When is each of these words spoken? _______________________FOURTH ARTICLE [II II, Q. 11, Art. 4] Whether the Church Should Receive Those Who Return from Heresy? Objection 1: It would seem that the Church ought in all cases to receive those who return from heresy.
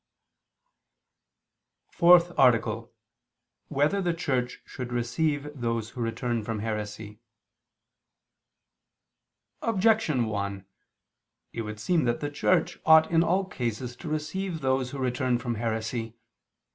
_______________________FOURTH 1.95 2.31
ARTICLE 2.35 2.73
[II 2.73 2.81
II, 2.81 2.83
Q. 2.83 2.91
11, 3.69 3.69
Art. 3.69 3.69
4] 3.69 3.77
Whether 3.77 4.01
the 4.01 4.17
Church 4.17 4.61
Should 4.65 4.91
Receive 4.91 5.47
Those 5.53 5.89
Who 5.91 6.01
Return 6.01 6.43
from 6.43 6.57
Heresy? 6.57 7.19
Objection 9.61 10.25
1: 10.25 10.65
It 11.53 11.61
would 11.61 11.79
seem 11.79 12.05
that 12.05 12.19
the 12.19 12.31
Church 12.31 12.79
ought 12.83 13.11
in 13.11 13.23
all 13.23 13.45
cases 13.45 13.95
to 13.97 14.09
receive 14.09 14.61
those 14.61 14.89
who 14.89 14.97
return 14.97 15.37
from 15.37 15.53
heresy. 15.53 16.15